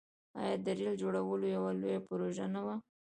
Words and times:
آیا 0.39 0.55
د 0.65 0.67
ریل 0.77 0.89
جوړول 1.01 1.41
یوه 1.55 1.71
لویه 1.79 1.99
پروژه 2.07 2.45
نه 2.55 2.61
وه؟ 2.65 2.75